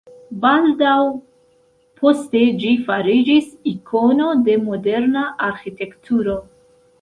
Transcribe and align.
Baldaŭ 0.43 0.93
poste 1.99 2.41
ĝi 2.63 2.71
fariĝis 2.87 3.51
ikono 3.73 4.31
de 4.49 4.57
moderna 4.71 5.27
arĥitekturo. 5.51 6.41